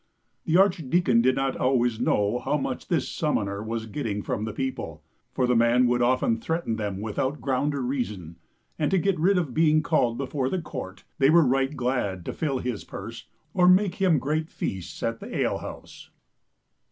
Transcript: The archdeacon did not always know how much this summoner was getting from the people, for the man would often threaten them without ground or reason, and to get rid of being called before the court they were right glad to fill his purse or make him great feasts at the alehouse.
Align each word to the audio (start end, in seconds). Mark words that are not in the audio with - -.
The 0.45 0.57
archdeacon 0.57 1.21
did 1.21 1.35
not 1.35 1.55
always 1.55 1.99
know 1.99 2.39
how 2.39 2.57
much 2.57 2.87
this 2.87 3.07
summoner 3.07 3.61
was 3.61 3.85
getting 3.85 4.23
from 4.23 4.45
the 4.45 4.51
people, 4.51 5.03
for 5.31 5.45
the 5.45 5.55
man 5.55 5.85
would 5.85 6.01
often 6.01 6.39
threaten 6.39 6.77
them 6.77 7.01
without 7.01 7.39
ground 7.39 7.75
or 7.75 7.81
reason, 7.83 8.37
and 8.79 8.89
to 8.89 8.97
get 8.97 9.19
rid 9.19 9.37
of 9.37 9.53
being 9.53 9.83
called 9.83 10.17
before 10.17 10.49
the 10.49 10.59
court 10.59 11.03
they 11.19 11.29
were 11.29 11.45
right 11.45 11.77
glad 11.77 12.25
to 12.25 12.33
fill 12.33 12.57
his 12.57 12.83
purse 12.83 13.27
or 13.53 13.69
make 13.69 13.93
him 14.01 14.17
great 14.17 14.49
feasts 14.49 15.03
at 15.03 15.19
the 15.19 15.37
alehouse. 15.43 16.09